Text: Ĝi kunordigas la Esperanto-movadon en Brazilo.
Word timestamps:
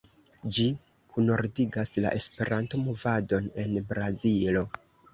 Ĝi 0.55 0.63
kunordigas 1.11 1.93
la 2.07 2.15
Esperanto-movadon 2.23 3.55
en 3.67 3.81
Brazilo. 3.95 4.69